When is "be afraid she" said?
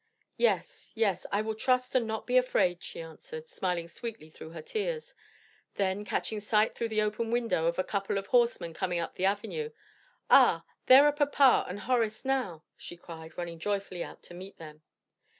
2.25-2.99